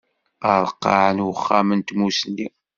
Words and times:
Areqqeɛ 0.51 1.07
n 1.15 1.17
Uxxam 1.29 1.69
n 1.77 1.81
Tmusni. 1.87 2.47